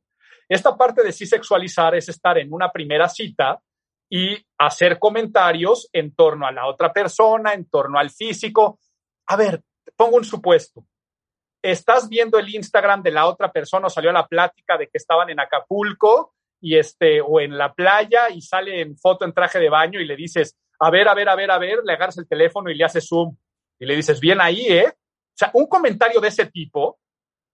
[0.49, 3.61] Esta parte de sí sexualizar es estar en una primera cita
[4.11, 8.79] y hacer comentarios en torno a la otra persona, en torno al físico.
[9.27, 9.63] A ver,
[9.97, 10.85] pongo un supuesto.
[11.63, 15.31] Estás viendo el Instagram de la otra persona o salió la plática de que estaban
[15.31, 19.71] en Acapulco y este o en la playa y sale en foto en traje de
[19.71, 22.29] baño y le dices, a ver, a ver, a ver, a ver, le agarras el
[22.29, 23.37] teléfono y le haces zoom
[23.79, 24.89] y le dices, bien ahí, ¿eh?
[24.89, 26.99] O sea, un comentario de ese tipo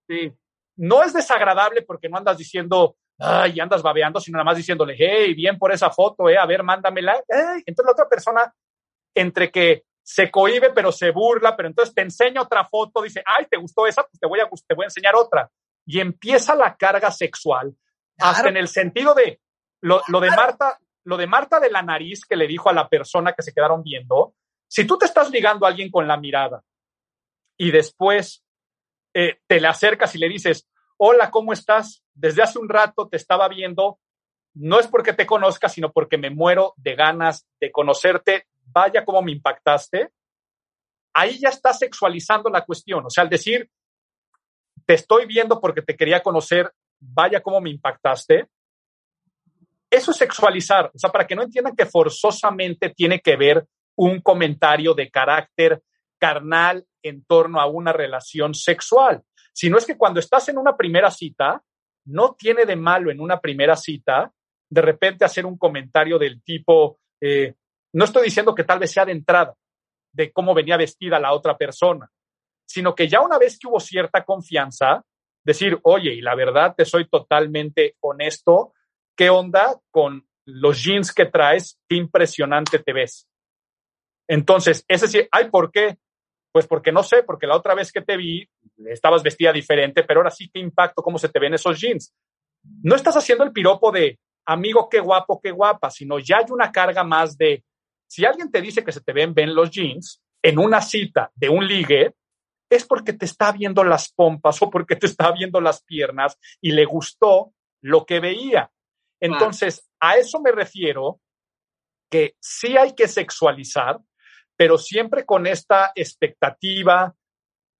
[0.08, 0.32] Sí.
[0.76, 5.34] no es desagradable porque no andas diciendo, ay, andas babeando, sino nada más diciéndole, hey,
[5.34, 7.22] bien por esa foto, eh, a ver, mándamela.
[7.66, 8.52] Entonces la otra persona,
[9.14, 13.46] entre que se cohibe, pero se burla, pero entonces te enseña otra foto, dice, ay,
[13.48, 14.02] ¿te gustó esa?
[14.02, 15.50] Pues te voy a, te voy a enseñar otra.
[15.86, 17.74] Y empieza la carga sexual,
[18.18, 19.40] hasta en el sentido de
[19.82, 22.88] lo, lo de Marta, lo de Marta de la nariz que le dijo a la
[22.88, 24.34] persona que se quedaron viendo,
[24.68, 26.62] si tú te estás ligando a alguien con la mirada
[27.56, 28.44] y después
[29.14, 30.68] eh, te le acercas y le dices,
[31.02, 32.04] hola, ¿cómo estás?
[32.12, 33.98] Desde hace un rato te estaba viendo,
[34.52, 39.22] no es porque te conozca, sino porque me muero de ganas de conocerte, vaya cómo
[39.22, 40.10] me impactaste.
[41.14, 43.70] Ahí ya está sexualizando la cuestión, o sea, al decir,
[44.84, 48.48] te estoy viendo porque te quería conocer, vaya cómo me impactaste.
[49.88, 54.20] Eso es sexualizar, o sea, para que no entiendan que forzosamente tiene que ver un
[54.20, 55.82] comentario de carácter
[56.18, 61.10] carnal en torno a una relación sexual, sino es que cuando estás en una primera
[61.10, 61.62] cita,
[62.06, 64.32] no tiene de malo en una primera cita
[64.70, 67.54] de repente hacer un comentario del tipo, eh,
[67.92, 69.54] no estoy diciendo que tal vez sea de entrada,
[70.12, 72.08] de cómo venía vestida la otra persona,
[72.66, 75.04] sino que ya una vez que hubo cierta confianza,
[75.44, 78.72] decir, oye, y la verdad te soy totalmente honesto,
[79.16, 81.78] ¿qué onda con los jeans que traes?
[81.88, 83.28] Qué impresionante te ves.
[84.28, 85.98] Entonces, es decir, ay, ¿por qué?
[86.52, 88.48] Pues porque no sé, porque la otra vez que te vi
[88.86, 92.12] estabas vestida diferente, pero ahora sí, qué impacto, cómo se te ven esos jeans.
[92.82, 96.72] No estás haciendo el piropo de amigo, qué guapo, qué guapa, sino ya hay una
[96.72, 97.64] carga más de,
[98.08, 101.48] si alguien te dice que se te ven bien los jeans en una cita de
[101.48, 102.14] un ligue,
[102.70, 106.72] es porque te está viendo las pompas o porque te está viendo las piernas y
[106.72, 108.70] le gustó lo que veía.
[109.20, 111.20] Entonces, a eso me refiero
[112.10, 113.98] que sí hay que sexualizar,
[114.60, 117.16] pero siempre con esta expectativa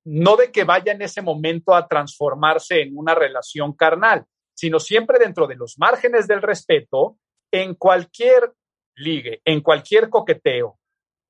[0.07, 5.19] no de que vaya en ese momento a transformarse en una relación carnal, sino siempre
[5.19, 7.19] dentro de los márgenes del respeto,
[7.53, 8.55] en cualquier
[8.97, 10.79] ligue, en cualquier coqueteo,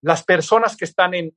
[0.03, 1.37] las personas que están en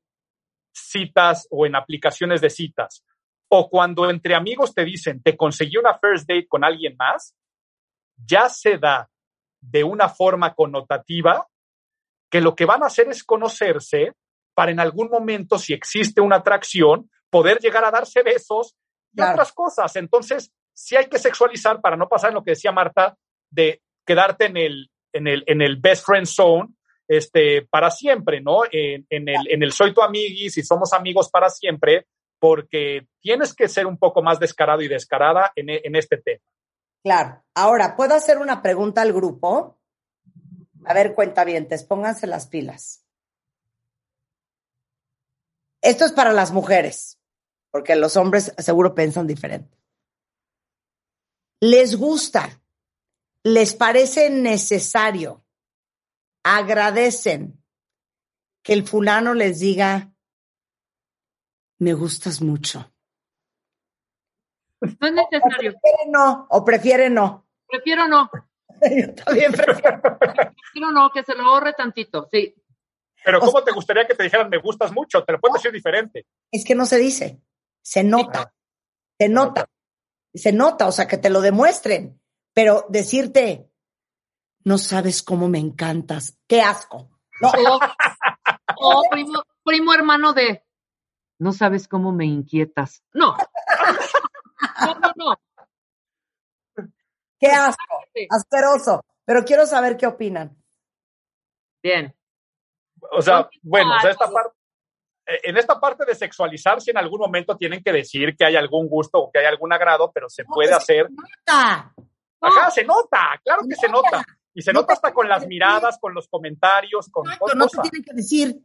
[0.71, 3.03] citas o en aplicaciones de citas,
[3.49, 7.35] o cuando entre amigos te dicen, te conseguí una first date con alguien más,
[8.15, 9.09] ya se da
[9.59, 11.47] de una forma connotativa
[12.33, 14.13] que lo que van a hacer es conocerse
[14.55, 18.75] para en algún momento, si existe una atracción, poder llegar a darse besos
[19.15, 19.95] y otras cosas.
[19.97, 23.15] Entonces, sí hay que sexualizar para no pasar en lo que decía Marta,
[23.51, 26.69] de quedarte en el, en el, en el best friend zone
[27.07, 28.61] este, para siempre, ¿no?
[28.71, 32.07] En, en, el, en el soy tu amiguis y somos amigos para siempre,
[32.39, 36.43] porque tienes que ser un poco más descarado y descarada en, en este tema.
[37.03, 37.43] Claro.
[37.53, 39.77] Ahora, ¿puedo hacer una pregunta al grupo?
[40.85, 43.05] A ver, cuenta bien, pónganse las pilas.
[45.81, 47.19] Esto es para las mujeres,
[47.71, 49.77] porque los hombres seguro piensan diferente.
[51.59, 52.61] ¿Les gusta?
[53.43, 55.45] ¿Les parece necesario?
[56.43, 57.61] ¿Agradecen
[58.63, 60.13] que el fulano les diga,
[61.79, 62.93] me gustas mucho?
[64.79, 65.71] No es necesario.
[65.71, 67.47] O prefiere no, o prefiere no.
[67.67, 68.29] Prefiero no.
[69.07, 70.01] Yo también prefiero.
[70.19, 72.55] prefiero no, que se lo ahorre tantito, sí.
[73.23, 75.23] Pero ¿cómo te gustaría que te dijeran me gustas mucho?
[75.23, 76.27] Te lo puedes decir diferente.
[76.51, 77.41] Es que no se dice,
[77.81, 78.53] se nota,
[79.17, 79.69] se nota,
[80.33, 82.19] se nota, o sea, que te lo demuestren.
[82.53, 83.71] Pero decirte,
[84.65, 87.09] no sabes cómo me encantas, qué asco.
[87.41, 87.51] No.
[88.75, 90.65] O, primo, primo hermano de,
[91.39, 93.03] no sabes cómo me inquietas.
[93.13, 93.37] No.
[94.81, 95.35] No, no, no.
[97.43, 99.03] Qué asco, asqueroso.
[99.25, 100.55] Pero quiero saber qué opinan.
[101.81, 102.15] Bien.
[103.11, 104.55] O sea, bueno, esta parte,
[105.25, 108.55] eh, en esta parte de sexualizar, si en algún momento tienen que decir que hay
[108.55, 111.07] algún gusto o que hay algún agrado, pero se puede hacer.
[111.07, 111.93] Se nota.
[112.39, 114.23] Ajá, se nota, claro que se nota.
[114.53, 118.03] Y se nota hasta con las miradas, con los comentarios, con Exacto, No te tienen
[118.03, 118.57] que decir,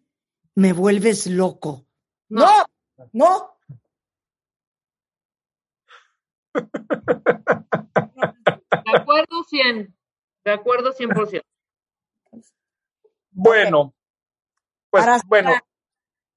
[0.54, 1.86] me vuelves loco.
[2.28, 2.64] No,
[3.12, 3.58] no.
[8.92, 9.96] De acuerdo 100.
[10.44, 11.42] De acuerdo 100%.
[13.30, 13.94] Bueno,
[14.90, 15.52] pues bueno,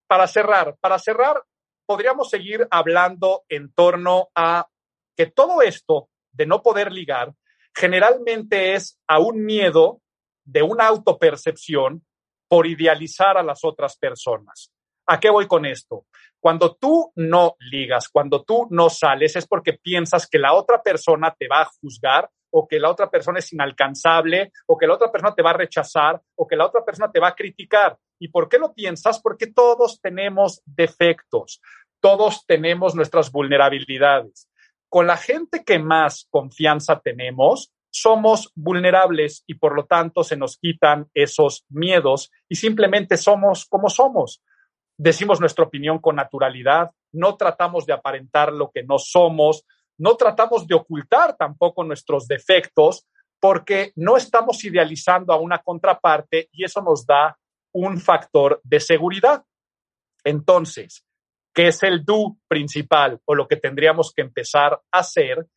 [0.07, 1.43] para cerrar, para cerrar,
[1.85, 4.67] podríamos seguir hablando en torno a
[5.15, 7.33] que todo esto de no poder ligar
[7.73, 10.01] generalmente es a un miedo
[10.43, 12.05] de una autopercepción
[12.47, 14.71] por idealizar a las otras personas.
[15.07, 16.05] ¿A qué voy con esto?
[16.39, 21.33] Cuando tú no ligas, cuando tú no sales, es porque piensas que la otra persona
[21.37, 25.11] te va a juzgar o que la otra persona es inalcanzable o que la otra
[25.11, 27.97] persona te va a rechazar o que la otra persona te va a criticar.
[28.19, 29.19] ¿Y por qué lo piensas?
[29.19, 31.61] Porque todos tenemos defectos,
[31.99, 34.47] todos tenemos nuestras vulnerabilidades.
[34.89, 40.57] Con la gente que más confianza tenemos, somos vulnerables y por lo tanto se nos
[40.57, 44.41] quitan esos miedos y simplemente somos como somos.
[44.97, 49.65] Decimos nuestra opinión con naturalidad, no tratamos de aparentar lo que no somos,
[49.97, 53.07] no tratamos de ocultar tampoco nuestros defectos
[53.39, 57.37] porque no estamos idealizando a una contraparte y eso nos da
[57.73, 59.43] un factor de seguridad.
[60.23, 61.03] Entonces,
[61.53, 65.47] ¿qué es el do principal o lo que tendríamos que empezar a hacer?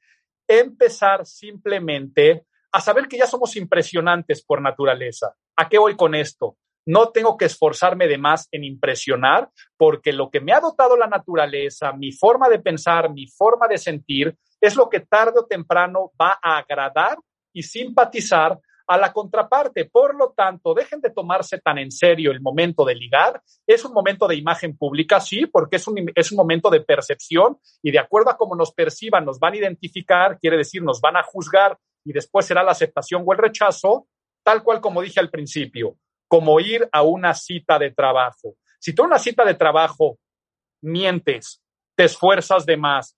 [0.49, 5.35] Empezar simplemente a saber que ya somos impresionantes por naturaleza.
[5.57, 6.57] ¿A qué voy con esto?
[6.87, 11.07] No tengo que esforzarme de más en impresionar, porque lo que me ha dotado la
[11.07, 16.13] naturaleza, mi forma de pensar, mi forma de sentir, es lo que tarde o temprano
[16.21, 17.19] va a agradar
[17.53, 19.87] y simpatizar a la contraparte.
[19.87, 23.41] Por lo tanto, dejen de tomarse tan en serio el momento de ligar.
[23.67, 27.59] Es un momento de imagen pública, sí, porque es un, es un momento de percepción
[27.83, 31.17] y de acuerdo a cómo nos perciban, nos van a identificar, quiere decir, nos van
[31.17, 34.07] a juzgar y después será la aceptación o el rechazo,
[34.43, 35.97] tal cual como dije al principio
[36.35, 38.57] como ir a una cita de trabajo.
[38.81, 40.19] Si tú en una cita de trabajo
[40.83, 41.63] mientes,
[41.95, 43.17] te esfuerzas de más,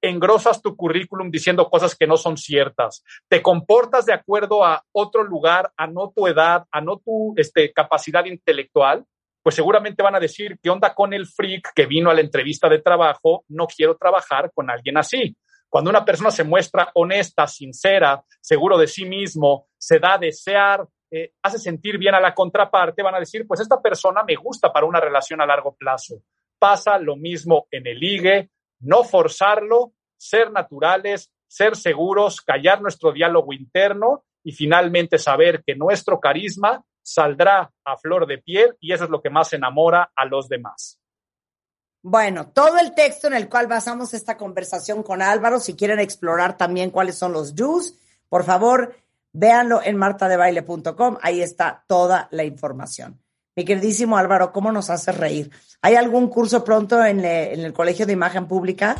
[0.00, 5.24] engrosas tu currículum diciendo cosas que no son ciertas, te comportas de acuerdo a otro
[5.24, 9.04] lugar, a no tu edad, a no tu este, capacidad intelectual,
[9.42, 12.68] pues seguramente van a decir, ¿qué onda con el freak que vino a la entrevista
[12.68, 13.44] de trabajo?
[13.48, 15.36] No quiero trabajar con alguien así.
[15.68, 20.86] Cuando una persona se muestra honesta, sincera, seguro de sí mismo, se da a desear,
[21.16, 24.72] eh, hace sentir bien a la contraparte, van a decir, pues esta persona me gusta
[24.72, 26.20] para una relación a largo plazo.
[26.58, 28.50] Pasa lo mismo en el ligue,
[28.80, 36.18] no forzarlo, ser naturales, ser seguros, callar nuestro diálogo interno y finalmente saber que nuestro
[36.18, 40.48] carisma saldrá a flor de piel y eso es lo que más enamora a los
[40.48, 40.98] demás.
[42.02, 46.56] Bueno, todo el texto en el cual basamos esta conversación con Álvaro, si quieren explorar
[46.56, 47.94] también cuáles son los do's,
[48.28, 48.96] por favor,
[49.34, 53.20] véanlo en martadebaile.com, ahí está toda la información.
[53.56, 55.50] Mi queridísimo Álvaro, ¿cómo nos hace reír?
[55.82, 58.96] ¿Hay algún curso pronto en, el Colegio de Imagen Pública?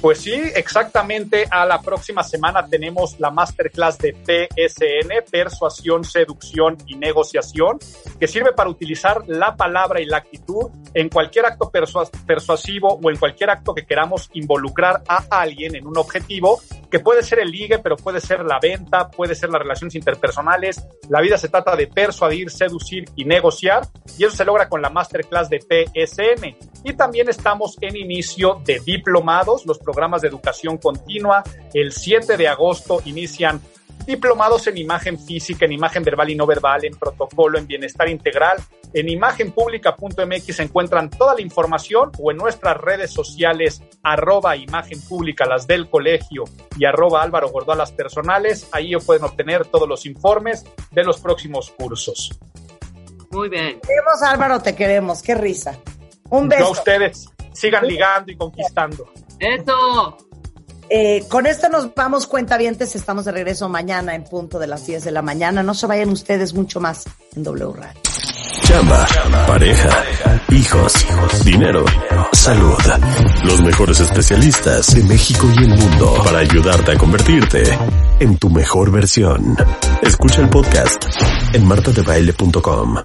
[0.00, 1.46] Pues sí, exactamente.
[1.50, 7.78] A la próxima semana tenemos la masterclass de PSN, persuasión, seducción y negociación,
[8.18, 13.18] que sirve para utilizar la palabra y la actitud en cualquier acto persuasivo o en
[13.18, 17.78] cualquier acto que queramos involucrar a alguien en un objetivo, que puede ser el ligue,
[17.78, 20.84] pero puede ser la venta, puede ser las relaciones interpersonales.
[21.08, 23.86] La vida se trata de persuadir, seducir y negociar,
[24.18, 26.56] y eso se logra con la masterclass de PSN.
[26.84, 31.44] Y también estamos en inicio de diplomados, los programas de educación continua.
[31.72, 33.60] El 7 de agosto inician
[34.06, 38.58] diplomados en imagen física, en imagen verbal y no verbal, en protocolo, en bienestar integral.
[38.92, 45.46] En imagenpublica.mx se encuentran toda la información o en nuestras redes sociales arroba imagen pública,
[45.46, 46.44] las del colegio
[46.76, 48.68] y arroba Álvaro Gordó las personales.
[48.72, 52.30] Ahí pueden obtener todos los informes de los próximos cursos.
[53.30, 53.80] Muy bien.
[53.80, 55.22] Queremos Álvaro, te queremos.
[55.22, 55.78] Qué risa.
[56.30, 56.66] Un beso.
[56.66, 57.28] a ustedes.
[57.52, 59.08] Sigan ligando y conquistando.
[59.38, 60.16] ¡Eso!
[60.92, 62.96] Eh, con esto nos vamos, cuentavientes.
[62.96, 65.62] Estamos de regreso mañana en punto de las 10 de la mañana.
[65.62, 67.04] No se vayan ustedes mucho más
[67.36, 68.00] en W Radio.
[68.62, 69.06] Chamba,
[69.46, 70.04] pareja,
[70.50, 70.92] hijos,
[71.44, 71.84] dinero,
[72.32, 72.78] salud.
[73.44, 77.62] Los mejores especialistas de México y el mundo para ayudarte a convertirte
[78.18, 79.56] en tu mejor versión.
[80.02, 81.04] Escucha el podcast
[81.52, 82.96] en martadebaile.com.